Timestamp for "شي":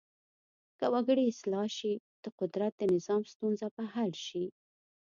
1.77-1.93, 4.27-4.45